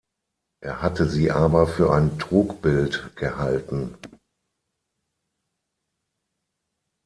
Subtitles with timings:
[0.63, 3.97] Er hatte sie aber für ein Trugbild gehalten.